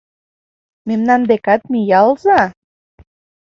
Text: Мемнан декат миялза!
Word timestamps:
Мемнан 0.87 1.21
декат 1.29 1.61
миялза! 1.71 2.41